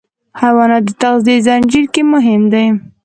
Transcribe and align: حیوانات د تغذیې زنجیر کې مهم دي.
حیوانات 0.41 0.83
د 0.87 0.91
تغذیې 1.01 1.35
زنجیر 1.47 1.85
کې 1.93 2.01
مهم 2.13 2.41
دي. 2.53 2.65